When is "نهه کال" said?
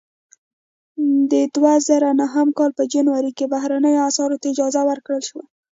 2.21-2.71